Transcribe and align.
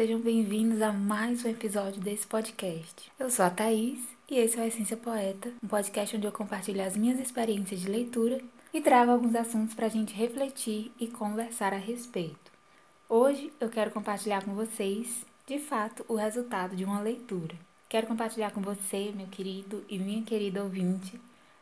Sejam 0.00 0.18
bem-vindos 0.18 0.80
a 0.80 0.90
mais 0.90 1.44
um 1.44 1.48
episódio 1.50 2.00
desse 2.00 2.26
podcast. 2.26 3.12
Eu 3.18 3.28
sou 3.28 3.44
a 3.44 3.50
Thaís 3.50 4.00
e 4.30 4.38
esse 4.38 4.58
é 4.58 4.62
o 4.62 4.66
Essência 4.66 4.96
Poeta, 4.96 5.52
um 5.62 5.68
podcast 5.68 6.16
onde 6.16 6.26
eu 6.26 6.32
compartilho 6.32 6.82
as 6.82 6.96
minhas 6.96 7.20
experiências 7.20 7.80
de 7.80 7.86
leitura 7.86 8.40
e 8.72 8.80
trago 8.80 9.10
alguns 9.12 9.34
assuntos 9.34 9.74
para 9.74 9.84
a 9.84 9.90
gente 9.90 10.14
refletir 10.14 10.90
e 10.98 11.06
conversar 11.06 11.74
a 11.74 11.76
respeito. 11.76 12.50
Hoje 13.10 13.52
eu 13.60 13.68
quero 13.68 13.90
compartilhar 13.90 14.42
com 14.42 14.54
vocês, 14.54 15.26
de 15.46 15.58
fato, 15.58 16.02
o 16.08 16.14
resultado 16.14 16.74
de 16.74 16.82
uma 16.86 17.02
leitura. 17.02 17.54
Quero 17.86 18.06
compartilhar 18.06 18.52
com 18.52 18.62
você, 18.62 19.12
meu 19.14 19.26
querido 19.26 19.84
e 19.86 19.98
minha 19.98 20.22
querida 20.22 20.64
ouvinte, 20.64 21.20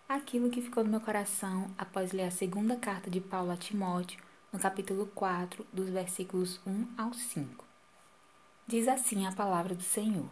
aquilo 0.09 0.49
que 0.49 0.63
ficou 0.63 0.85
no 0.85 0.91
meu 0.91 1.01
coração 1.01 1.67
após 1.77 2.13
ler 2.13 2.27
a 2.27 2.31
segunda 2.31 2.77
carta 2.77 3.11
de 3.11 3.21
Paulo 3.21 3.51
a 3.51 3.57
Timóteo, 3.57 4.21
no 4.53 4.61
capítulo 4.61 5.11
4, 5.13 5.67
dos 5.73 5.89
versículos 5.89 6.61
1 6.65 6.87
ao 6.97 7.13
5. 7.13 7.68
Diz 8.69 8.87
assim 8.87 9.27
a 9.27 9.33
palavra 9.33 9.75
do 9.75 9.83
Senhor: 9.83 10.29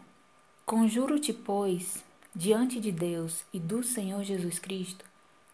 Conjuro-te, 0.66 1.32
pois, 1.32 2.04
diante 2.34 2.78
de 2.78 2.92
Deus 2.92 3.42
e 3.50 3.58
do 3.58 3.82
Senhor 3.82 4.22
Jesus 4.24 4.58
Cristo, 4.58 5.06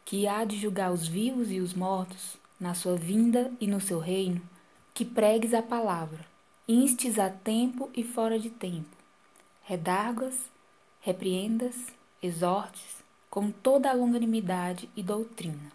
que 0.05 0.27
há 0.27 0.45
de 0.45 0.59
julgar 0.59 0.91
os 0.91 1.07
vivos 1.07 1.53
e 1.53 1.61
os 1.61 1.75
mortos, 1.75 2.37
na 2.59 2.75
sua 2.75 2.97
vinda 2.97 3.53
e 3.61 3.69
no 3.69 3.81
seu 3.81 4.01
reino, 4.01 4.43
que 4.93 5.05
pregues 5.05 5.55
a 5.55 5.63
palavra, 5.63 6.27
instes 6.67 7.21
a 7.21 7.31
tempo 7.31 7.89
e 7.95 8.03
fora 8.03 8.37
de 8.37 8.51
tempo, 8.51 8.97
redargas, 9.63 10.35
repreendas, 11.03 11.77
exortes, 12.21 12.97
com 13.31 13.53
toda 13.53 13.91
a 13.91 13.95
longanimidade 13.95 14.91
e 14.97 15.05
doutrina, 15.05 15.71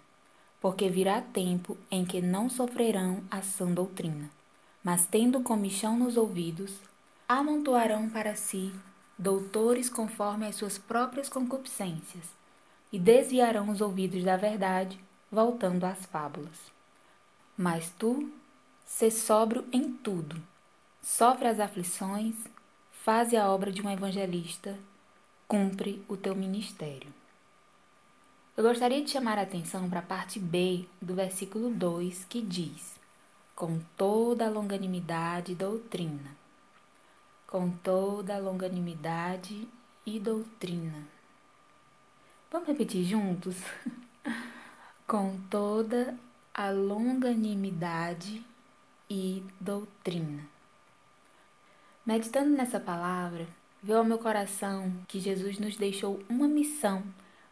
porque 0.59 0.89
virá 0.89 1.21
tempo 1.21 1.77
em 1.89 2.03
que 2.03 2.21
não 2.21 2.49
sofrerão 2.49 3.23
a 3.31 3.41
sã 3.41 3.71
doutrina, 3.71 4.29
mas 4.83 5.05
tendo 5.05 5.39
comichão 5.39 5.97
nos 5.97 6.17
ouvidos, 6.17 6.85
amontoarão 7.27 8.09
para 8.09 8.35
si 8.35 8.73
doutores 9.17 9.89
conforme 9.89 10.45
as 10.45 10.55
suas 10.55 10.77
próprias 10.77 11.27
concupiscências, 11.27 12.23
e 12.91 12.97
desviarão 12.97 13.69
os 13.69 13.81
ouvidos 13.81 14.23
da 14.23 14.37
verdade, 14.37 14.97
voltando 15.29 15.83
às 15.83 16.05
fábulas. 16.05 16.71
Mas 17.57 17.91
tu, 17.97 18.31
sê 18.85 19.11
sóbrio 19.11 19.65
em 19.73 19.91
tudo, 19.91 20.41
sofre 21.01 21.47
as 21.47 21.59
aflições, 21.59 22.35
faze 22.91 23.35
a 23.35 23.49
obra 23.49 23.71
de 23.71 23.81
um 23.81 23.89
evangelista, 23.89 24.77
cumpre 25.47 26.01
o 26.07 26.15
teu 26.15 26.33
ministério. 26.33 27.13
Eu 28.55 28.63
gostaria 28.63 29.03
de 29.03 29.11
chamar 29.11 29.37
a 29.37 29.41
atenção 29.41 29.89
para 29.89 29.99
a 29.99 30.03
parte 30.03 30.39
B 30.39 30.85
do 31.01 31.13
versículo 31.13 31.69
2, 31.71 32.25
que 32.25 32.41
diz: 32.41 32.95
Com 33.53 33.79
toda 33.97 34.47
a 34.47 34.49
longanimidade 34.49 35.51
e 35.51 35.55
doutrina 35.55 36.36
com 37.47 37.71
toda 37.71 38.35
a 38.35 38.39
longanimidade 38.39 39.65
e 40.05 40.19
doutrina. 40.19 41.07
Vamos 42.51 42.67
repetir 42.67 43.05
juntos? 43.05 43.55
com 45.07 45.39
toda 45.49 46.17
a 46.53 46.69
longanimidade 46.69 48.43
e 49.09 49.41
doutrina. 49.61 50.43
Meditando 52.05 52.49
nessa 52.49 52.81
palavra, 52.81 53.47
veio 53.81 53.99
ao 53.99 54.03
meu 54.03 54.17
coração 54.17 54.91
que 55.07 55.19
Jesus 55.19 55.57
nos 55.57 55.77
deixou 55.77 56.19
uma 56.27 56.49
missão 56.49 57.01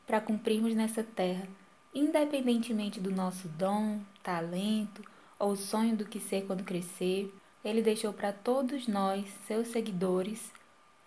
para 0.06 0.20
cumprirmos 0.20 0.76
nessa 0.76 1.04
terra, 1.04 1.48
independentemente 1.94 3.00
do 3.00 3.12
nosso 3.12 3.48
dom, 3.48 4.02
talento 4.22 5.02
ou 5.40 5.56
sonho 5.56 5.96
do 5.96 6.04
que 6.04 6.20
ser 6.20 6.46
quando 6.46 6.66
crescer 6.66 7.34
ele 7.66 7.82
deixou 7.82 8.14
para 8.14 8.32
todos 8.32 8.88
nós, 8.88 9.26
seus 9.48 9.70
seguidores, 9.70 10.52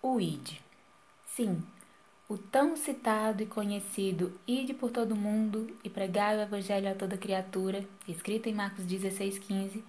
o 0.01 0.19
ID. 0.19 0.57
Sim, 1.25 1.63
o 2.27 2.37
tão 2.37 2.75
citado 2.75 3.41
e 3.41 3.45
conhecido 3.45 4.37
Ide 4.45 4.73
por 4.73 4.91
todo 4.91 5.15
mundo 5.15 5.73
e 5.83 5.89
pregai 5.89 6.37
o 6.37 6.41
Evangelho 6.41 6.91
a 6.91 6.93
toda 6.93 7.17
criatura, 7.17 7.83
escrito 8.07 8.49
em 8.49 8.53
Marcos 8.53 8.85
16,15, 8.85 9.81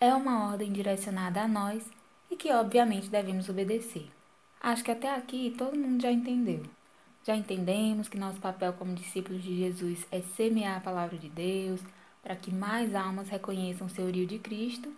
é 0.00 0.14
uma 0.14 0.50
ordem 0.50 0.72
direcionada 0.72 1.42
a 1.42 1.48
nós 1.48 1.82
e 2.30 2.36
que 2.36 2.52
obviamente 2.52 3.08
devemos 3.08 3.48
obedecer. 3.48 4.08
Acho 4.60 4.84
que 4.84 4.92
até 4.92 5.14
aqui 5.14 5.52
todo 5.58 5.76
mundo 5.76 6.00
já 6.00 6.12
entendeu. 6.12 6.62
Já 7.26 7.34
entendemos 7.34 8.08
que 8.08 8.18
nosso 8.18 8.38
papel 8.38 8.72
como 8.74 8.94
discípulos 8.94 9.42
de 9.42 9.56
Jesus 9.56 10.06
é 10.12 10.20
semear 10.20 10.76
a 10.76 10.80
palavra 10.80 11.18
de 11.18 11.28
Deus 11.28 11.80
para 12.22 12.36
que 12.36 12.52
mais 12.52 12.94
almas 12.94 13.28
reconheçam 13.28 13.86
o 13.86 13.90
senhorio 13.90 14.26
de 14.26 14.38
Cristo 14.38 14.92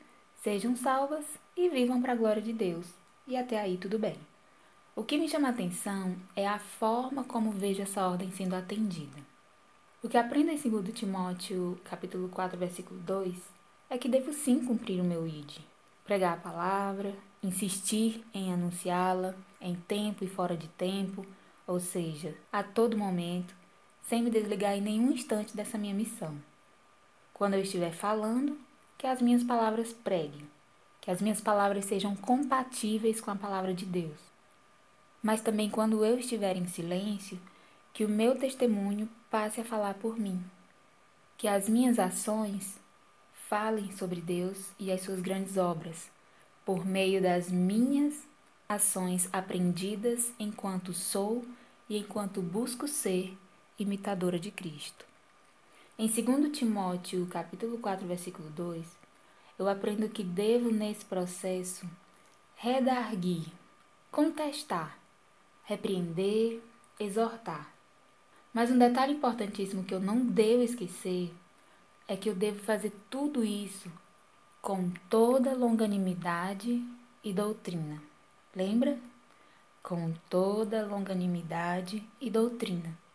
Sejam 0.46 0.76
salvas 0.76 1.24
e 1.56 1.68
vivam 1.68 2.00
para 2.00 2.12
a 2.12 2.14
glória 2.14 2.40
de 2.40 2.52
Deus. 2.52 2.86
E 3.26 3.36
até 3.36 3.58
aí 3.58 3.76
tudo 3.76 3.98
bem. 3.98 4.14
O 4.94 5.02
que 5.02 5.18
me 5.18 5.28
chama 5.28 5.48
a 5.48 5.50
atenção 5.50 6.14
é 6.36 6.46
a 6.46 6.60
forma 6.60 7.24
como 7.24 7.50
vejo 7.50 7.82
essa 7.82 8.06
ordem 8.06 8.30
sendo 8.30 8.54
atendida. 8.54 9.18
O 10.04 10.08
que 10.08 10.16
aprendo 10.16 10.52
em 10.52 10.56
2 10.56 10.94
Timóteo, 10.94 11.76
capítulo 11.82 12.28
4, 12.28 12.56
versículo 12.56 13.00
2, 13.00 13.34
é 13.90 13.98
que 13.98 14.08
devo 14.08 14.32
sim 14.32 14.64
cumprir 14.64 15.00
o 15.00 15.04
meu 15.04 15.26
id, 15.26 15.58
pregar 16.04 16.34
a 16.34 16.40
palavra, 16.40 17.12
insistir 17.42 18.24
em 18.32 18.52
anunciá-la 18.52 19.34
em 19.60 19.74
tempo 19.74 20.22
e 20.22 20.28
fora 20.28 20.56
de 20.56 20.68
tempo, 20.68 21.26
ou 21.66 21.80
seja, 21.80 22.36
a 22.52 22.62
todo 22.62 22.96
momento, 22.96 23.52
sem 24.00 24.22
me 24.22 24.30
desligar 24.30 24.76
em 24.76 24.80
nenhum 24.80 25.10
instante 25.10 25.56
dessa 25.56 25.76
minha 25.76 25.92
missão. 25.92 26.40
Quando 27.34 27.54
eu 27.54 27.62
estiver 27.62 27.90
falando, 27.90 28.56
que 28.98 29.06
as 29.06 29.20
minhas 29.20 29.42
palavras 29.42 29.92
preguem, 29.92 30.48
que 31.00 31.10
as 31.10 31.20
minhas 31.20 31.40
palavras 31.40 31.84
sejam 31.84 32.16
compatíveis 32.16 33.20
com 33.20 33.30
a 33.30 33.36
palavra 33.36 33.74
de 33.74 33.84
Deus. 33.84 34.18
Mas 35.22 35.40
também 35.40 35.68
quando 35.68 36.04
eu 36.04 36.18
estiver 36.18 36.56
em 36.56 36.66
silêncio, 36.66 37.38
que 37.92 38.04
o 38.04 38.08
meu 38.08 38.36
testemunho 38.36 39.08
passe 39.30 39.60
a 39.60 39.64
falar 39.64 39.94
por 39.94 40.18
mim, 40.18 40.42
que 41.36 41.48
as 41.48 41.68
minhas 41.68 41.98
ações 41.98 42.78
falem 43.48 43.92
sobre 43.92 44.20
Deus 44.20 44.70
e 44.78 44.90
as 44.90 45.02
suas 45.02 45.20
grandes 45.20 45.56
obras, 45.56 46.10
por 46.64 46.84
meio 46.84 47.22
das 47.22 47.50
minhas 47.50 48.26
ações 48.68 49.28
aprendidas 49.32 50.32
enquanto 50.38 50.92
sou 50.92 51.44
e 51.88 51.96
enquanto 51.96 52.42
busco 52.42 52.88
ser 52.88 53.36
imitadora 53.78 54.38
de 54.38 54.50
Cristo. 54.50 55.04
Em 55.98 56.08
2 56.08 56.52
Timóteo, 56.52 57.26
capítulo 57.26 57.78
4, 57.78 58.06
versículo 58.06 58.50
2, 58.50 58.84
eu 59.58 59.66
aprendo 59.66 60.10
que 60.10 60.22
devo 60.22 60.70
nesse 60.70 61.02
processo 61.06 61.88
redarguir, 62.54 63.46
contestar, 64.12 64.98
repreender, 65.64 66.60
exortar. 67.00 67.72
Mas 68.52 68.70
um 68.70 68.76
detalhe 68.76 69.14
importantíssimo 69.14 69.84
que 69.84 69.94
eu 69.94 69.98
não 69.98 70.18
devo 70.18 70.62
esquecer 70.62 71.32
é 72.06 72.14
que 72.14 72.28
eu 72.28 72.34
devo 72.34 72.58
fazer 72.58 72.92
tudo 73.08 73.42
isso 73.42 73.90
com 74.60 74.90
toda 75.08 75.54
longanimidade 75.54 76.84
e 77.24 77.32
doutrina. 77.32 78.02
Lembra? 78.54 78.98
Com 79.82 80.12
toda 80.28 80.84
longanimidade 80.84 82.06
e 82.20 82.28
doutrina. 82.28 83.05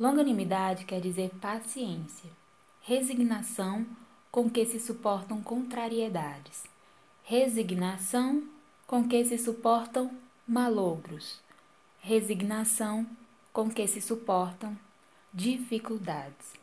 Longanimidade 0.00 0.84
quer 0.84 1.00
dizer 1.00 1.30
paciência, 1.40 2.30
resignação 2.80 3.86
com 4.30 4.48
que 4.48 4.64
se 4.64 4.80
suportam 4.80 5.42
contrariedades, 5.42 6.64
resignação 7.22 8.42
com 8.86 9.06
que 9.06 9.22
se 9.24 9.36
suportam 9.36 10.10
malogros, 10.48 11.40
resignação 12.00 13.06
com 13.52 13.70
que 13.70 13.86
se 13.86 14.00
suportam 14.00 14.76
dificuldades. 15.32 16.54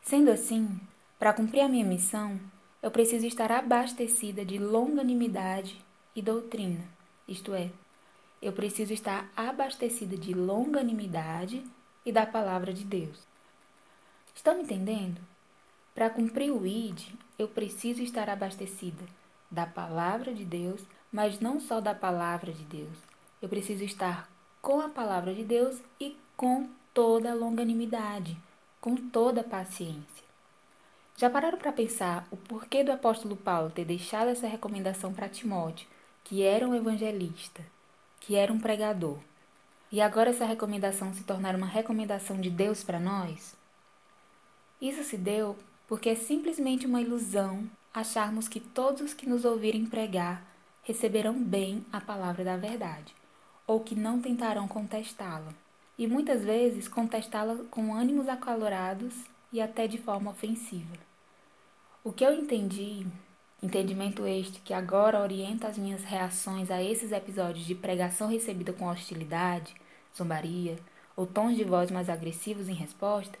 Sendo 0.00 0.30
assim, 0.30 0.80
para 1.18 1.32
cumprir 1.32 1.60
a 1.60 1.68
minha 1.68 1.84
missão, 1.84 2.40
eu 2.80 2.92
preciso 2.92 3.26
estar 3.26 3.50
abastecida 3.50 4.44
de 4.44 4.56
longanimidade 4.56 5.84
e 6.14 6.22
doutrina, 6.22 6.84
isto 7.26 7.52
é, 7.52 7.70
eu 8.40 8.52
preciso 8.52 8.92
estar 8.92 9.28
abastecida 9.36 10.16
de 10.16 10.32
longanimidade 10.32 11.64
e 12.06 12.12
da 12.12 12.24
palavra 12.24 12.72
de 12.72 12.84
Deus. 12.84 13.26
Estão 14.32 14.60
entendendo? 14.60 15.20
Para 15.92 16.08
cumprir 16.08 16.52
o 16.52 16.64
ID, 16.64 17.08
eu 17.36 17.48
preciso 17.48 18.00
estar 18.02 18.30
abastecida 18.30 19.04
da 19.50 19.66
palavra 19.66 20.32
de 20.32 20.44
Deus, 20.44 20.80
mas 21.10 21.40
não 21.40 21.58
só 21.58 21.80
da 21.80 21.94
palavra 21.94 22.52
de 22.52 22.62
Deus. 22.62 22.96
Eu 23.42 23.48
preciso 23.48 23.82
estar 23.82 24.30
com 24.62 24.80
a 24.80 24.88
palavra 24.88 25.34
de 25.34 25.44
Deus 25.44 25.80
e 26.00 26.16
com 26.36 26.68
toda 26.94 27.32
a 27.32 27.34
longanimidade, 27.34 28.36
com 28.80 28.96
toda 28.96 29.40
a 29.40 29.44
paciência. 29.44 30.24
Já 31.16 31.30
pararam 31.30 31.58
para 31.58 31.72
pensar 31.72 32.28
o 32.30 32.36
porquê 32.36 32.84
do 32.84 32.92
apóstolo 32.92 33.36
Paulo 33.36 33.70
ter 33.70 33.84
deixado 33.84 34.28
essa 34.28 34.46
recomendação 34.46 35.12
para 35.12 35.28
Timóteo, 35.28 35.88
que 36.22 36.42
era 36.42 36.68
um 36.68 36.74
evangelista, 36.74 37.64
que 38.20 38.36
era 38.36 38.52
um 38.52 38.60
pregador? 38.60 39.18
E 39.96 40.00
agora 40.02 40.28
essa 40.28 40.44
recomendação 40.44 41.14
se 41.14 41.24
tornar 41.24 41.56
uma 41.56 41.66
recomendação 41.66 42.38
de 42.38 42.50
Deus 42.50 42.84
para 42.84 43.00
nós? 43.00 43.56
Isso 44.78 45.02
se 45.02 45.16
deu 45.16 45.56
porque 45.88 46.10
é 46.10 46.14
simplesmente 46.14 46.84
uma 46.84 47.00
ilusão 47.00 47.64
acharmos 47.94 48.46
que 48.46 48.60
todos 48.60 49.00
os 49.00 49.14
que 49.14 49.26
nos 49.26 49.46
ouvirem 49.46 49.86
pregar 49.86 50.44
receberão 50.82 51.42
bem 51.42 51.82
a 51.90 51.98
palavra 51.98 52.44
da 52.44 52.58
verdade, 52.58 53.14
ou 53.66 53.80
que 53.80 53.94
não 53.94 54.20
tentarão 54.20 54.68
contestá-la, 54.68 55.54
e 55.96 56.06
muitas 56.06 56.44
vezes 56.44 56.88
contestá-la 56.88 57.56
com 57.70 57.94
ânimos 57.94 58.28
acalorados 58.28 59.14
e 59.50 59.62
até 59.62 59.86
de 59.86 59.96
forma 59.96 60.30
ofensiva. 60.30 60.98
O 62.04 62.12
que 62.12 62.22
eu 62.22 62.34
entendi, 62.34 63.06
entendimento 63.62 64.26
este 64.26 64.60
que 64.60 64.74
agora 64.74 65.22
orienta 65.22 65.68
as 65.68 65.78
minhas 65.78 66.04
reações 66.04 66.70
a 66.70 66.82
esses 66.82 67.12
episódios 67.12 67.64
de 67.64 67.74
pregação 67.74 68.28
recebida 68.28 68.74
com 68.74 68.88
hostilidade, 68.88 69.74
zombaria 70.16 70.78
ou 71.16 71.26
tons 71.26 71.56
de 71.56 71.64
voz 71.64 71.90
mais 71.90 72.08
agressivos 72.08 72.68
em 72.68 72.74
resposta, 72.74 73.38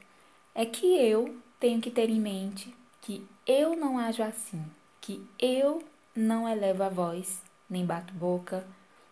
é 0.54 0.64
que 0.64 0.86
eu 0.96 1.36
tenho 1.60 1.80
que 1.80 1.90
ter 1.90 2.08
em 2.08 2.20
mente 2.20 2.74
que 3.02 3.26
eu 3.46 3.76
não 3.76 3.98
ajo 3.98 4.22
assim, 4.22 4.64
que 5.00 5.24
eu 5.38 5.82
não 6.14 6.48
elevo 6.48 6.82
a 6.82 6.88
voz, 6.88 7.40
nem 7.68 7.84
bato 7.84 8.12
boca, 8.14 8.66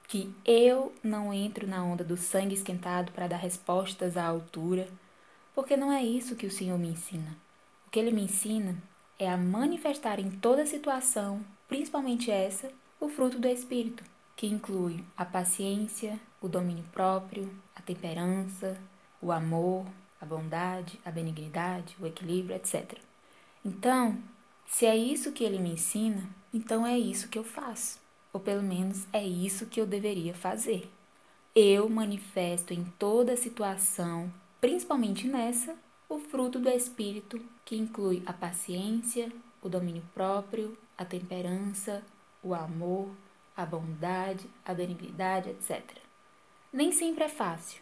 que 0.09 0.35
eu 0.45 0.93
não 1.03 1.33
entro 1.33 1.67
na 1.67 1.85
onda 1.85 2.03
do 2.03 2.17
sangue 2.17 2.55
esquentado 2.55 3.13
para 3.13 3.29
dar 3.29 3.37
respostas 3.37 4.17
à 4.17 4.25
altura, 4.25 4.89
porque 5.55 5.77
não 5.77 5.93
é 5.93 6.03
isso 6.03 6.37
que 6.37 6.47
o 6.47 6.51
Senhor 6.51 6.79
me 6.79 6.89
ensina. 6.89 7.37
O 7.87 7.91
que 7.91 7.99
ele 7.99 8.11
me 8.11 8.23
ensina 8.23 8.77
é 9.19 9.29
a 9.31 9.37
manifestar 9.37 10.19
em 10.19 10.31
toda 10.31 10.67
situação, 10.67 11.45
principalmente 11.69 12.31
essa, 12.31 12.71
o 12.99 13.09
fruto 13.09 13.39
do 13.39 13.47
Espírito, 13.47 14.03
que 14.37 14.47
inclui 14.47 15.05
a 15.17 15.25
paciência, 15.25 16.19
o 16.41 16.49
domínio 16.49 16.85
próprio, 16.93 17.51
a 17.75 17.81
temperança, 17.81 18.77
o 19.21 19.31
amor, 19.31 19.87
a 20.21 20.27
bondade, 20.27 21.01
a 21.05 21.11
benignidade, 21.11 21.97
o 22.01 22.07
equilíbrio, 22.07 22.57
etc. 22.57 22.99
Então, 23.65 24.19
se 24.67 24.87
é 24.87 24.97
isso 24.97 25.33
que 25.33 25.45
ele 25.45 25.59
me 25.59 25.73
ensina, 25.73 26.29
então 26.53 26.87
é 26.87 26.99
isso 26.99 27.29
que 27.29 27.39
eu 27.39 27.45
faço. 27.45 27.99
Ou 28.33 28.41
pelo 28.41 28.63
menos 28.63 29.07
é 29.13 29.25
isso 29.25 29.67
que 29.67 29.81
eu 29.81 29.87
deveria 29.87 30.35
fazer. 30.35 30.91
Eu 31.55 31.89
manifesto 31.89 32.75
em 32.75 32.85
toda 32.99 33.37
situação, 33.37 34.33
principalmente 34.61 35.29
nessa, 35.29 35.77
o 36.09 36.19
fruto 36.19 36.59
do 36.59 36.69
Espírito, 36.69 37.41
que 37.65 37.77
inclui 37.77 38.23
a 38.27 38.33
paciência, 38.33 39.33
o 39.63 39.69
domínio 39.69 40.03
próprio, 40.13 40.77
a 40.99 41.05
temperança, 41.05 42.03
o 42.43 42.55
amor, 42.55 43.09
a 43.57 43.65
bondade, 43.65 44.49
a 44.65 44.75
benignidade, 44.75 45.51
etc. 45.51 45.83
Nem 46.73 46.93
sempre 46.93 47.25
é 47.25 47.29
fácil, 47.29 47.81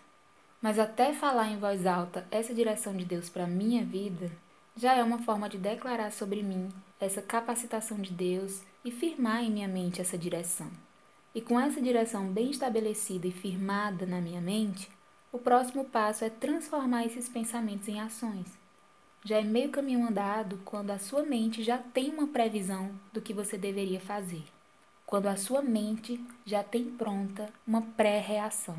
mas 0.61 0.79
até 0.79 1.13
falar 1.13 1.49
em 1.49 1.59
voz 1.59 1.87
alta 1.87 2.27
essa 2.31 2.55
direção 2.55 2.97
de 2.97 3.05
Deus 3.05 3.29
para 3.29 3.47
minha 3.47 3.85
vida 3.85 4.31
já 4.77 4.95
é 4.95 5.03
uma 5.03 5.19
forma 5.19 5.49
de 5.49 5.59
declarar 5.59 6.13
sobre 6.13 6.43
mim 6.43 6.69
essa 7.01 7.21
capacitação 7.21 8.01
de 8.01 8.13
Deus 8.13 8.63
e 8.85 8.91
firmar 8.91 9.43
em 9.43 9.51
minha 9.51 9.69
mente 9.69 10.01
essa 10.01 10.17
direção. 10.17 10.71
E 11.35 11.41
com 11.41 11.59
essa 11.59 11.81
direção 11.81 12.27
bem 12.33 12.51
estabelecida 12.51 13.27
e 13.27 13.33
firmada 13.33 14.07
na 14.07 14.21
minha 14.21 14.41
mente, 14.41 14.91
o 15.33 15.39
próximo 15.39 15.85
passo 15.85 16.25
é 16.25 16.31
transformar 16.31 17.07
esses 17.07 17.29
pensamentos 17.29 17.89
em 17.89 18.01
ações. 18.01 18.47
Já 19.25 19.39
é 19.39 19.43
meio 19.43 19.71
caminho 19.71 20.07
andado 20.07 20.61
quando 20.65 20.91
a 20.91 20.99
sua 20.99 21.23
mente 21.23 21.63
já 21.63 21.79
tem 21.79 22.11
uma 22.11 22.27
previsão 22.27 22.95
do 23.13 23.21
que 23.21 23.33
você 23.33 23.57
deveria 23.57 24.01
fazer. 24.01 24.43
Quando 25.13 25.27
a 25.27 25.37
sua 25.37 25.61
mente 25.61 26.19
já 26.43 26.65
tem 26.65 26.87
pronta 26.87 27.51
uma 27.67 27.83
pré-reação. 27.83 28.79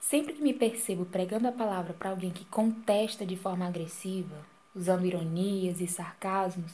Sempre 0.00 0.32
que 0.32 0.42
me 0.42 0.54
percebo 0.54 1.04
pregando 1.04 1.46
a 1.46 1.52
palavra 1.52 1.92
para 1.92 2.08
alguém 2.08 2.30
que 2.30 2.46
contesta 2.46 3.26
de 3.26 3.36
forma 3.36 3.66
agressiva, 3.66 4.34
usando 4.74 5.04
ironias 5.04 5.82
e 5.82 5.86
sarcasmos, 5.86 6.72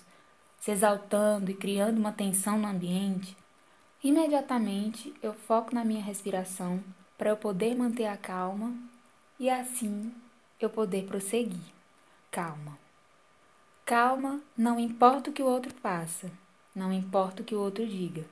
se 0.61 0.71
exaltando 0.71 1.51
e 1.51 1.55
criando 1.55 1.99
uma 1.99 2.13
tensão 2.13 2.61
no 2.61 2.69
ambiente, 2.69 3.37
imediatamente 4.05 5.13
eu 5.21 5.35
foco 5.35 5.75
na 5.75 5.85
minha 5.85 6.05
respiração 6.05 6.81
para 7.19 7.31
eu 7.31 7.37
poder 7.37 7.75
manter 7.75 8.07
a 8.07 8.17
calma 8.17 8.73
e 9.37 9.51
assim 9.51 10.15
eu 10.61 10.71
poder 10.71 11.07
prosseguir. 11.07 11.75
Calma. 12.31 12.79
Calma, 13.85 14.41
não 14.57 14.79
importa 14.79 15.29
o 15.29 15.33
que 15.33 15.43
o 15.43 15.47
outro 15.47 15.75
faça, 15.83 16.31
não 16.73 16.93
importa 16.93 17.43
o 17.43 17.45
que 17.45 17.57
o 17.57 17.61
outro 17.61 17.85
diga. 17.85 18.25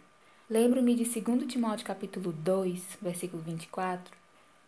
Lembro-me 0.50 0.94
de 0.94 1.04
2 1.04 1.46
Timóteo 1.46 1.86
capítulo 1.86 2.32
2, 2.32 2.96
versículo 3.02 3.42
24, 3.42 4.16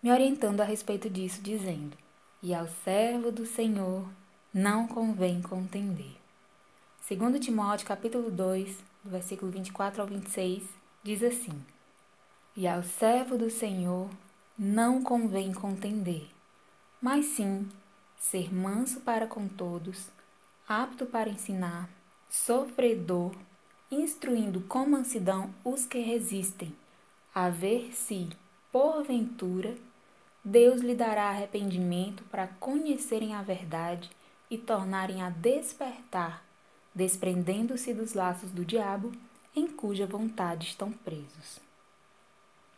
me 0.02 0.12
orientando 0.12 0.60
a 0.60 0.64
respeito 0.64 1.08
disso, 1.08 1.40
dizendo: 1.40 1.96
E 2.42 2.52
ao 2.52 2.68
servo 2.84 3.32
do 3.32 3.46
Senhor 3.46 4.06
não 4.52 4.86
convém 4.86 5.40
contender. 5.40 6.12
Segundo 7.00 7.40
Timóteo, 7.40 7.86
capítulo 7.88 8.30
2, 8.30 8.76
do 9.02 9.10
versículo 9.10 9.50
24 9.50 10.02
ao 10.02 10.06
26, 10.06 10.64
diz 11.02 11.22
assim: 11.22 11.58
E 12.54 12.68
ao 12.68 12.82
servo 12.82 13.38
do 13.38 13.48
Senhor 13.48 14.10
não 14.58 15.02
convém 15.02 15.50
contender, 15.50 16.28
mas 17.00 17.24
sim 17.24 17.66
ser 18.18 18.52
manso 18.52 19.00
para 19.00 19.26
com 19.26 19.48
todos, 19.48 20.10
apto 20.68 21.06
para 21.06 21.30
ensinar, 21.30 21.88
sofredor, 22.28 23.32
instruindo 23.90 24.60
com 24.62 24.86
mansidão 24.86 25.50
os 25.64 25.84
que 25.84 25.98
resistem, 25.98 26.74
a 27.34 27.48
ver 27.48 27.92
se, 27.92 28.28
porventura, 28.70 29.76
Deus 30.44 30.80
lhe 30.80 30.94
dará 30.94 31.28
arrependimento 31.28 32.22
para 32.24 32.46
conhecerem 32.46 33.34
a 33.34 33.42
verdade 33.42 34.10
e 34.50 34.56
tornarem 34.56 35.22
a 35.22 35.30
despertar, 35.30 36.44
desprendendo-se 36.94 37.92
dos 37.92 38.14
laços 38.14 38.50
do 38.50 38.64
diabo 38.64 39.12
em 39.54 39.66
cuja 39.66 40.06
vontade 40.06 40.66
estão 40.66 40.92
presos. 40.92 41.60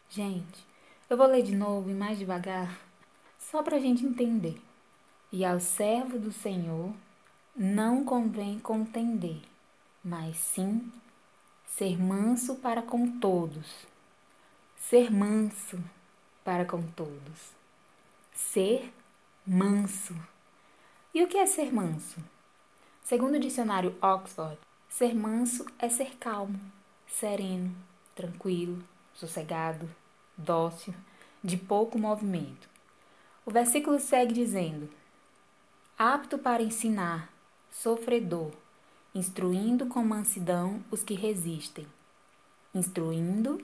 Gente, 0.09 0.67
eu 1.09 1.17
vou 1.17 1.26
ler 1.26 1.43
de 1.43 1.55
novo 1.55 1.91
e 1.91 1.94
mais 1.94 2.19
devagar, 2.19 2.79
só 3.38 3.62
para 3.62 3.76
a 3.76 3.81
gente 3.81 4.05
entender. 4.05 4.61
E 5.31 5.44
ao 5.44 5.61
servo 5.61 6.19
do 6.19 6.32
Senhor 6.32 6.93
não 7.56 8.05
convém 8.05 8.59
contender, 8.59 9.41
mas 10.04 10.37
sim 10.37 10.93
ser 11.66 11.99
manso 11.99 12.56
para 12.56 12.82
com 12.82 13.19
todos. 13.19 13.87
Ser 14.76 15.11
manso 15.11 15.78
para 16.44 16.64
com 16.64 16.82
todos. 16.82 17.52
Ser 18.35 18.92
manso. 19.47 20.14
E 21.14 21.23
o 21.23 21.28
que 21.28 21.38
é 21.38 21.47
ser 21.47 21.73
manso? 21.73 22.21
Segundo 23.02 23.37
o 23.37 23.40
dicionário 23.40 23.97
Oxford, 24.00 24.59
ser 24.88 25.14
manso 25.14 25.66
é 25.78 25.88
ser 25.88 26.16
calmo, 26.16 26.61
sereno, 27.06 27.75
tranquilo, 28.14 28.82
sossegado, 29.14 29.88
dócil, 30.37 30.94
de 31.42 31.56
pouco 31.56 31.99
movimento. 31.99 32.68
O 33.44 33.50
versículo 33.50 33.99
segue 33.99 34.32
dizendo: 34.32 34.88
apto 35.99 36.38
para 36.38 36.62
ensinar, 36.62 37.30
sofredor, 37.71 38.52
instruindo 39.14 39.87
com 39.87 40.04
mansidão 40.04 40.83
os 40.90 41.02
que 41.02 41.14
resistem. 41.14 41.87
Instruindo 42.75 43.62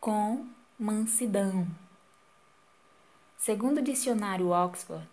com 0.00 0.46
mansidão. 0.78 1.66
Segundo 3.36 3.78
o 3.78 3.82
dicionário 3.82 4.48
Oxford, 4.48 5.08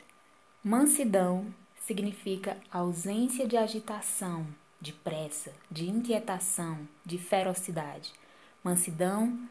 Mansidão 0.63 1.53
significa 1.85 2.57
ausência 2.69 3.47
de 3.47 3.55
agitação, 3.55 4.45
de 4.81 4.91
pressa, 4.91 5.53
de 5.71 5.89
inquietação, 5.89 6.79
de 7.05 7.17
ferocidade. 7.17 8.13
Mansidão 8.61 9.47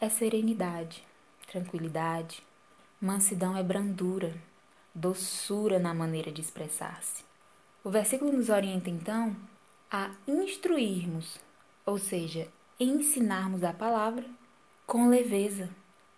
é 0.00 0.08
serenidade, 0.08 1.02
tranquilidade. 1.50 2.44
Mansidão 3.00 3.56
é 3.56 3.62
brandura, 3.62 4.36
doçura 4.94 5.80
na 5.80 5.92
maneira 5.92 6.30
de 6.30 6.40
expressar-se. 6.40 7.24
O 7.82 7.90
versículo 7.90 8.30
nos 8.30 8.48
orienta 8.48 8.88
então 8.88 9.34
a 9.94 10.10
instruirmos, 10.26 11.38
ou 11.84 11.98
seja, 11.98 12.48
ensinarmos 12.80 13.62
a 13.62 13.74
palavra 13.74 14.24
com 14.86 15.10
leveza, 15.10 15.68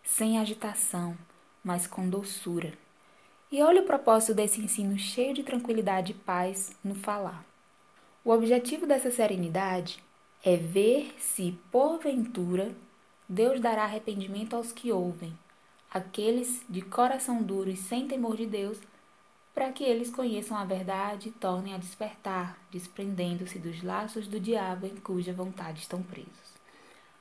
sem 0.00 0.38
agitação, 0.38 1.18
mas 1.64 1.84
com 1.84 2.08
doçura. 2.08 2.72
E 3.50 3.60
olha 3.64 3.82
o 3.82 3.84
propósito 3.84 4.32
desse 4.32 4.60
ensino 4.60 4.96
cheio 4.96 5.34
de 5.34 5.42
tranquilidade 5.42 6.12
e 6.12 6.14
paz 6.14 6.76
no 6.84 6.94
falar. 6.94 7.44
O 8.24 8.30
objetivo 8.30 8.86
dessa 8.86 9.10
serenidade 9.10 10.00
é 10.44 10.56
ver 10.56 11.12
se, 11.18 11.58
porventura, 11.72 12.76
Deus 13.28 13.58
dará 13.58 13.82
arrependimento 13.82 14.54
aos 14.54 14.70
que 14.70 14.92
ouvem, 14.92 15.36
aqueles 15.90 16.64
de 16.68 16.80
coração 16.80 17.42
duro 17.42 17.70
e 17.70 17.76
sem 17.76 18.06
temor 18.06 18.36
de 18.36 18.46
Deus, 18.46 18.78
para 19.54 19.70
que 19.70 19.84
eles 19.84 20.10
conheçam 20.10 20.56
a 20.56 20.64
verdade 20.64 21.28
e 21.28 21.32
tornem 21.32 21.74
a 21.74 21.78
despertar, 21.78 22.58
desprendendo-se 22.72 23.58
dos 23.58 23.82
laços 23.84 24.26
do 24.26 24.40
diabo 24.40 24.86
em 24.86 24.96
cuja 24.96 25.32
vontade 25.32 25.80
estão 25.80 26.02
presos. 26.02 26.54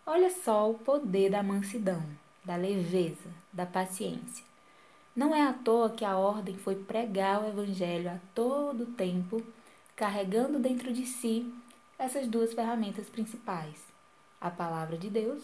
Olha 0.05 0.31
só 0.31 0.69
o 0.69 0.73
poder 0.73 1.29
da 1.29 1.43
mansidão, 1.43 2.03
da 2.43 2.55
leveza, 2.55 3.29
da 3.53 3.65
paciência. 3.65 4.43
Não 5.15 5.33
é 5.33 5.43
à 5.43 5.53
toa 5.53 5.91
que 5.91 6.03
a 6.03 6.17
ordem 6.17 6.57
foi 6.57 6.75
pregar 6.75 7.43
o 7.43 7.47
Evangelho 7.47 8.09
a 8.09 8.17
todo 8.33 8.87
tempo, 8.97 9.43
carregando 9.95 10.57
dentro 10.57 10.91
de 10.91 11.05
si 11.05 11.53
essas 11.99 12.27
duas 12.27 12.51
ferramentas 12.51 13.07
principais: 13.07 13.75
a 14.41 14.49
palavra 14.49 14.97
de 14.97 15.07
Deus, 15.07 15.43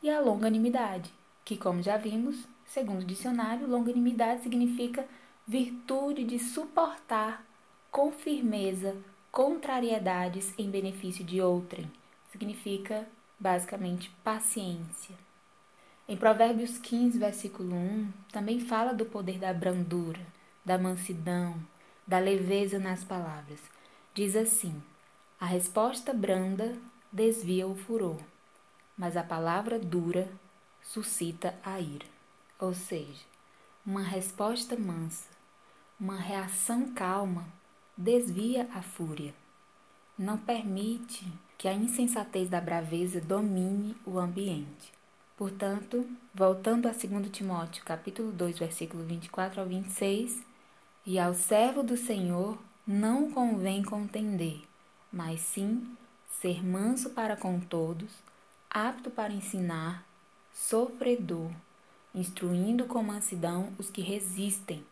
e 0.00 0.08
a 0.08 0.20
longanimidade, 0.20 1.10
que, 1.44 1.56
como 1.56 1.82
já 1.82 1.96
vimos, 1.96 2.46
segundo 2.64 3.02
o 3.02 3.04
dicionário, 3.04 3.66
longanimidade 3.66 4.44
significa 4.44 5.04
virtude 5.46 6.24
de 6.24 6.38
suportar 6.38 7.44
com 7.90 8.12
firmeza 8.12 8.96
contrariedades 9.30 10.52
em 10.58 10.70
benefício 10.70 11.24
de 11.24 11.40
outrem. 11.40 11.90
Significa, 12.30 13.06
basicamente, 13.38 14.10
paciência. 14.22 15.14
Em 16.08 16.16
Provérbios 16.16 16.78
15, 16.78 17.18
versículo 17.18 17.74
1, 17.74 18.12
também 18.32 18.58
fala 18.60 18.92
do 18.92 19.04
poder 19.06 19.38
da 19.38 19.52
brandura, 19.52 20.20
da 20.64 20.76
mansidão, 20.76 21.54
da 22.06 22.18
leveza 22.18 22.78
nas 22.78 23.04
palavras. 23.04 23.60
Diz 24.12 24.34
assim: 24.34 24.82
A 25.40 25.46
resposta 25.46 26.12
branda 26.12 26.76
desvia 27.12 27.66
o 27.66 27.76
furor, 27.76 28.18
mas 28.96 29.16
a 29.16 29.22
palavra 29.22 29.78
dura 29.78 30.28
suscita 30.82 31.54
a 31.64 31.80
ira. 31.80 32.06
Ou 32.58 32.74
seja, 32.74 33.24
uma 33.86 34.02
resposta 34.02 34.76
mansa, 34.76 35.29
uma 36.00 36.16
reação 36.16 36.88
calma 36.94 37.44
desvia 37.94 38.66
a 38.74 38.80
fúria. 38.80 39.34
Não 40.18 40.38
permite 40.38 41.30
que 41.58 41.68
a 41.68 41.74
insensatez 41.74 42.48
da 42.48 42.58
braveza 42.58 43.20
domine 43.20 43.94
o 44.06 44.18
ambiente. 44.18 44.94
Portanto, 45.36 46.08
voltando 46.34 46.88
a 46.88 46.92
2 46.92 47.30
Timóteo, 47.30 47.84
capítulo 47.84 48.32
2, 48.32 48.58
versículo 48.58 49.04
24 49.04 49.60
ao 49.60 49.66
26, 49.66 50.42
e 51.04 51.18
ao 51.18 51.34
servo 51.34 51.82
do 51.82 51.98
Senhor 51.98 52.56
não 52.86 53.30
convém 53.30 53.82
contender, 53.82 54.62
mas 55.12 55.40
sim 55.40 55.86
ser 56.40 56.64
manso 56.64 57.10
para 57.10 57.36
com 57.36 57.60
todos, 57.60 58.10
apto 58.70 59.10
para 59.10 59.34
ensinar, 59.34 60.06
sofredor, 60.54 61.50
instruindo 62.14 62.86
com 62.86 63.02
mansidão 63.02 63.70
os 63.78 63.90
que 63.90 64.00
resistem, 64.00 64.82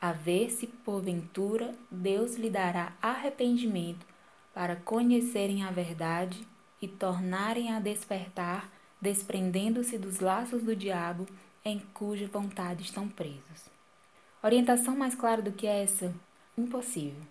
a 0.00 0.12
ver 0.12 0.50
se 0.50 0.66
porventura 0.66 1.74
Deus 1.90 2.36
lhe 2.36 2.50
dará 2.50 2.92
arrependimento 3.02 4.06
para 4.54 4.76
conhecerem 4.76 5.64
a 5.64 5.70
verdade 5.70 6.46
e 6.80 6.86
tornarem 6.86 7.72
a 7.72 7.80
despertar, 7.80 8.70
desprendendo-se 9.00 9.98
dos 9.98 10.20
laços 10.20 10.62
do 10.62 10.74
diabo 10.74 11.26
em 11.64 11.80
cuja 11.92 12.26
vontade 12.28 12.82
estão 12.82 13.08
presos. 13.08 13.68
Orientação 14.42 14.96
mais 14.96 15.14
clara 15.14 15.42
do 15.42 15.52
que 15.52 15.66
essa? 15.66 16.14
Impossível. 16.56 17.22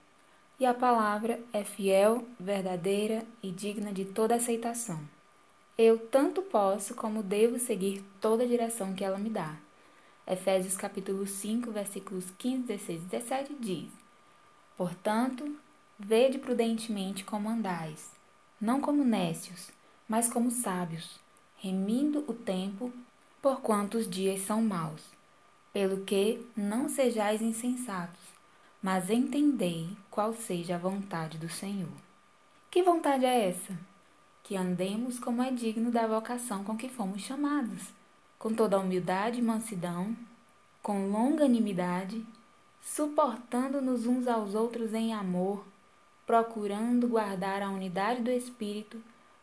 E 0.59 0.65
a 0.65 0.73
palavra 0.73 1.39
é 1.53 1.63
fiel, 1.63 2.27
verdadeira 2.39 3.23
e 3.41 3.51
digna 3.51 3.93
de 3.93 4.05
toda 4.05 4.35
aceitação. 4.35 4.99
Eu 5.77 5.99
tanto 5.99 6.41
posso 6.41 6.95
como 6.95 7.21
devo 7.21 7.59
seguir 7.59 8.03
toda 8.19 8.43
a 8.43 8.47
direção 8.47 8.93
que 8.93 9.03
ela 9.03 9.19
me 9.19 9.29
dá. 9.29 9.55
Efésios 10.29 10.75
capítulo 10.75 11.25
5, 11.25 11.71
versículos 11.71 12.25
15, 12.37 12.63
16 12.63 13.01
e 13.01 13.05
17 13.05 13.55
diz: 13.61 13.89
Portanto, 14.75 15.55
vede 15.97 16.37
prudentemente 16.37 17.23
como 17.23 17.47
andais, 17.47 18.11
não 18.59 18.81
como 18.81 19.05
nécios, 19.05 19.71
mas 20.05 20.27
como 20.27 20.51
sábios, 20.51 21.17
remindo 21.55 22.25
o 22.27 22.33
tempo, 22.33 22.91
porquanto 23.41 23.97
os 23.97 24.09
dias 24.09 24.41
são 24.41 24.61
maus. 24.61 25.01
Pelo 25.71 26.03
que 26.03 26.45
não 26.57 26.89
sejais 26.89 27.41
insensatos, 27.41 28.19
mas 28.83 29.09
entendei 29.09 29.87
qual 30.09 30.33
seja 30.33 30.75
a 30.75 30.79
vontade 30.79 31.37
do 31.37 31.47
Senhor. 31.47 31.87
Que 32.69 32.83
vontade 32.83 33.23
é 33.23 33.47
essa? 33.47 33.79
Que 34.43 34.57
andemos 34.57 35.19
como 35.19 35.41
é 35.41 35.51
digno 35.51 35.89
da 35.89 36.05
vocação 36.05 36.65
com 36.65 36.75
que 36.75 36.89
fomos 36.89 37.21
chamados 37.21 37.95
com 38.37 38.53
toda 38.53 38.79
humildade 38.79 39.39
e 39.39 39.41
mansidão, 39.41 40.15
com 40.81 41.09
longanimidade, 41.09 42.25
suportando-nos 42.81 44.05
uns 44.05 44.27
aos 44.27 44.55
outros 44.55 44.93
em 44.93 45.13
amor, 45.13 45.65
procurando 46.25 47.07
guardar 47.07 47.61
a 47.61 47.69
unidade 47.69 48.21
do 48.21 48.31
Espírito 48.31 49.01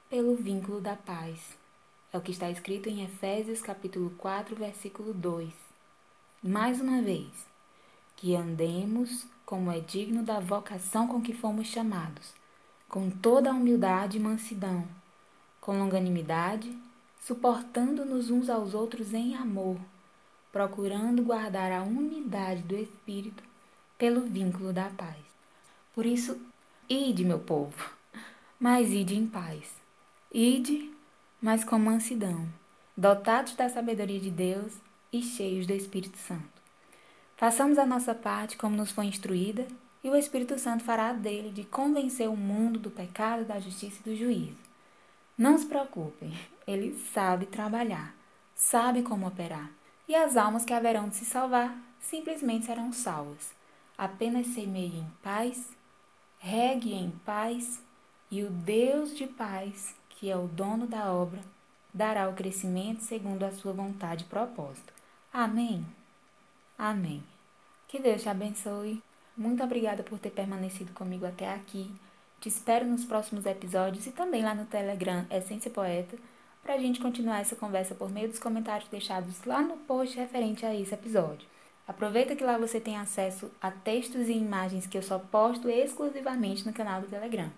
pelo 0.08 0.36
vínculo 0.36 0.80
da 0.80 0.94
paz. 0.94 1.56
É 2.12 2.18
o 2.18 2.20
que 2.20 2.30
está 2.30 2.48
escrito 2.50 2.88
em 2.88 3.02
Efésios 3.02 3.60
capítulo 3.60 4.10
4, 4.18 4.54
versículo 4.54 5.12
2. 5.12 5.52
Mais 6.42 6.80
uma 6.80 7.02
vez, 7.02 7.28
que 8.16 8.36
andemos 8.36 9.26
como 9.44 9.70
é 9.70 9.80
digno 9.80 10.22
da 10.22 10.40
vocação 10.40 11.08
com 11.08 11.20
que 11.20 11.32
fomos 11.32 11.66
chamados, 11.66 12.32
com 12.88 13.10
toda 13.10 13.50
a 13.50 13.54
humildade 13.54 14.16
e 14.16 14.20
mansidão, 14.20 14.86
com 15.60 15.78
longanimidade, 15.78 16.76
suportando-nos 17.24 18.28
uns 18.28 18.50
aos 18.50 18.74
outros 18.74 19.14
em 19.14 19.34
amor, 19.34 19.78
procurando 20.52 21.22
guardar 21.22 21.72
a 21.72 21.82
unidade 21.82 22.60
do 22.62 22.76
Espírito 22.76 23.42
pelo 23.96 24.20
vínculo 24.20 24.74
da 24.74 24.90
paz. 24.90 25.16
Por 25.94 26.04
isso, 26.04 26.38
ide, 26.86 27.24
meu 27.24 27.38
povo, 27.38 27.90
mas 28.60 28.90
ide 28.92 29.16
em 29.16 29.26
paz. 29.26 29.72
Ide, 30.30 30.92
mas 31.40 31.64
com 31.64 31.78
mansidão, 31.78 32.46
dotados 32.94 33.54
da 33.54 33.70
sabedoria 33.70 34.20
de 34.20 34.30
Deus 34.30 34.74
e 35.10 35.22
cheios 35.22 35.66
do 35.66 35.72
Espírito 35.72 36.18
Santo. 36.18 36.44
Façamos 37.38 37.78
a 37.78 37.86
nossa 37.86 38.14
parte 38.14 38.58
como 38.58 38.76
nos 38.76 38.90
foi 38.90 39.06
instruída, 39.06 39.66
e 40.02 40.10
o 40.10 40.16
Espírito 40.16 40.58
Santo 40.58 40.84
fará 40.84 41.14
dele 41.14 41.50
de 41.50 41.64
convencer 41.64 42.28
o 42.28 42.36
mundo 42.36 42.78
do 42.78 42.90
pecado, 42.90 43.46
da 43.46 43.58
justiça 43.58 43.96
e 44.04 44.10
do 44.10 44.14
juízo. 44.14 44.58
Não 45.38 45.56
se 45.56 45.64
preocupem, 45.64 46.30
ele 46.66 46.96
sabe 47.12 47.46
trabalhar, 47.46 48.14
sabe 48.54 49.02
como 49.02 49.26
operar. 49.26 49.70
E 50.08 50.14
as 50.14 50.36
almas 50.36 50.64
que 50.64 50.72
haverão 50.72 51.08
de 51.08 51.16
se 51.16 51.24
salvar 51.24 51.76
simplesmente 51.98 52.66
serão 52.66 52.92
salvas. 52.92 53.52
Apenas 53.96 54.48
semeie 54.48 54.98
em 54.98 55.10
paz, 55.22 55.68
regue 56.38 56.92
em 56.92 57.10
paz, 57.24 57.82
e 58.30 58.42
o 58.42 58.50
Deus 58.50 59.16
de 59.16 59.26
paz, 59.26 59.94
que 60.08 60.30
é 60.30 60.36
o 60.36 60.48
dono 60.48 60.86
da 60.86 61.12
obra, 61.12 61.40
dará 61.92 62.28
o 62.28 62.34
crescimento 62.34 63.02
segundo 63.02 63.44
a 63.44 63.52
sua 63.52 63.72
vontade 63.72 64.24
e 64.24 64.26
propósito. 64.26 64.92
Amém? 65.32 65.86
Amém. 66.76 67.22
Que 67.86 68.00
Deus 68.00 68.22
te 68.22 68.28
abençoe. 68.28 69.02
Muito 69.36 69.62
obrigada 69.62 70.02
por 70.02 70.18
ter 70.18 70.30
permanecido 70.30 70.92
comigo 70.92 71.24
até 71.24 71.52
aqui. 71.52 71.90
Te 72.40 72.48
espero 72.48 72.84
nos 72.84 73.04
próximos 73.04 73.46
episódios 73.46 74.06
e 74.06 74.12
também 74.12 74.42
lá 74.42 74.54
no 74.54 74.66
Telegram 74.66 75.24
Essência 75.30 75.70
Poeta 75.70 76.16
para 76.64 76.74
a 76.74 76.78
gente 76.78 76.98
continuar 76.98 77.40
essa 77.40 77.54
conversa 77.54 77.94
por 77.94 78.10
meio 78.10 78.28
dos 78.28 78.38
comentários 78.38 78.88
deixados 78.88 79.44
lá 79.44 79.60
no 79.60 79.76
post 79.76 80.16
referente 80.16 80.64
a 80.64 80.74
esse 80.74 80.94
episódio. 80.94 81.46
Aproveita 81.86 82.34
que 82.34 82.42
lá 82.42 82.56
você 82.56 82.80
tem 82.80 82.96
acesso 82.96 83.50
a 83.60 83.70
textos 83.70 84.28
e 84.28 84.32
imagens 84.32 84.86
que 84.86 84.96
eu 84.96 85.02
só 85.02 85.18
posto 85.18 85.68
exclusivamente 85.68 86.66
no 86.66 86.72
canal 86.72 87.02
do 87.02 87.06
Telegram. 87.06 87.52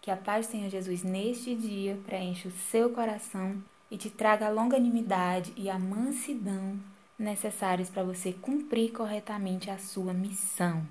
Que 0.00 0.10
a 0.10 0.16
paz 0.16 0.46
tenha 0.46 0.70
Jesus 0.70 1.02
neste 1.02 1.54
dia, 1.54 1.98
preencha 2.06 2.48
o 2.48 2.52
seu 2.52 2.88
coração 2.90 3.62
e 3.90 3.98
te 3.98 4.08
traga 4.08 4.46
a 4.46 4.50
longanimidade 4.50 5.52
e 5.54 5.68
a 5.68 5.78
mansidão 5.78 6.78
necessários 7.18 7.90
para 7.90 8.02
você 8.02 8.32
cumprir 8.32 8.92
corretamente 8.92 9.70
a 9.70 9.76
sua 9.76 10.14
missão. 10.14 10.82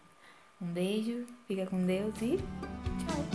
Um 0.61 0.67
beijo, 0.67 1.25
fica 1.47 1.65
com 1.65 1.83
Deus 1.83 2.13
e 2.21 2.37
tchau! 2.37 3.27